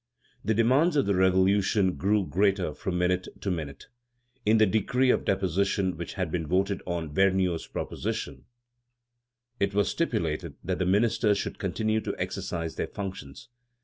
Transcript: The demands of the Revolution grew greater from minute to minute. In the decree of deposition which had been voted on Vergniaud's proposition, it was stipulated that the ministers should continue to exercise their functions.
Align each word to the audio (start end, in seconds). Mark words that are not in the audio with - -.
The 0.43 0.55
demands 0.55 0.95
of 0.95 1.05
the 1.05 1.13
Revolution 1.13 1.93
grew 1.93 2.25
greater 2.25 2.73
from 2.73 2.97
minute 2.97 3.27
to 3.39 3.51
minute. 3.51 3.85
In 4.47 4.57
the 4.57 4.65
decree 4.65 5.11
of 5.11 5.25
deposition 5.25 5.95
which 5.95 6.13
had 6.15 6.31
been 6.31 6.47
voted 6.47 6.81
on 6.87 7.13
Vergniaud's 7.13 7.67
proposition, 7.67 8.45
it 9.59 9.75
was 9.75 9.89
stipulated 9.89 10.55
that 10.63 10.79
the 10.79 10.87
ministers 10.87 11.37
should 11.37 11.59
continue 11.59 12.01
to 12.01 12.15
exercise 12.17 12.77
their 12.77 12.87
functions. 12.87 13.49